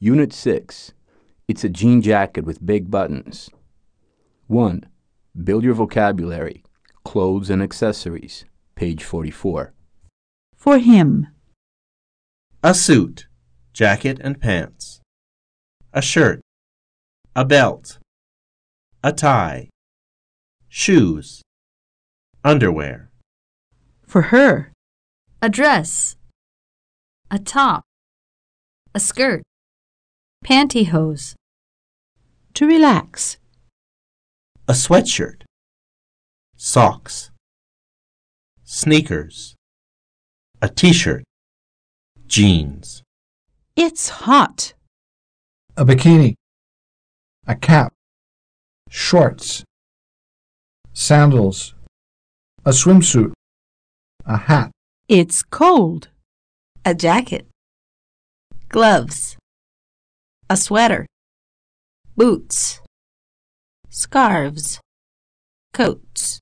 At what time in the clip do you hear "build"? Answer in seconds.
5.42-5.64